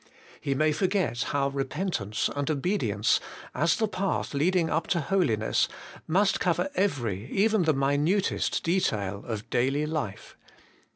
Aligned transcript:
He 0.39 0.55
may 0.55 0.71
forget 0.71 1.21
how 1.25 1.49
repentance 1.49 2.27
and 2.35 2.49
obedience, 2.49 3.19
as 3.53 3.75
the 3.75 3.87
path 3.87 4.33
leading 4.33 4.67
up 4.67 4.87
to 4.87 4.99
holiness, 4.99 5.67
must 6.07 6.39
cover 6.39 6.71
every, 6.73 7.25
even 7.31 7.65
the 7.65 7.73
minutest 7.75 8.63
detail 8.63 9.23
of 9.27 9.47
daily 9.51 9.85
life. 9.85 10.35